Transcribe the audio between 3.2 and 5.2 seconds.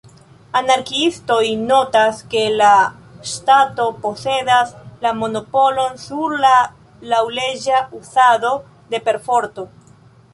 ŝtato posedas la